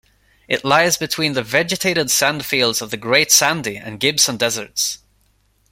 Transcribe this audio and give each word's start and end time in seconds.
It 0.47 0.65
lies 0.65 0.97
between 0.97 1.33
the 1.33 1.43
vegetated 1.43 2.09
sand 2.09 2.43
fields 2.43 2.81
of 2.81 2.89
the 2.89 2.97
Great 2.97 3.31
Sandy 3.31 3.77
and 3.77 3.99
Gibson 3.99 4.35
Deserts. 4.35 4.97